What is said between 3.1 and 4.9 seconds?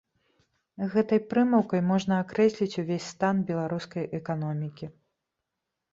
стан беларускай эканомікі.